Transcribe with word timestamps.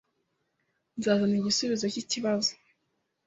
Nzazana 0.97 1.35
igisubizo 1.37 1.85
cyikibazo 1.93 2.51